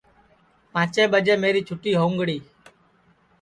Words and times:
پانٚچیں 0.73 1.09
ٻجے 1.11 1.35
میری 1.43 1.61
چھُتی 1.67 1.91
ہوؤنگڑی 1.97 2.37